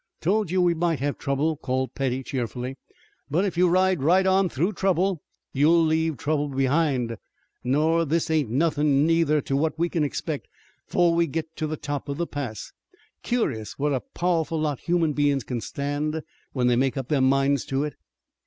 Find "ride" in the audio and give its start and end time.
3.69-4.01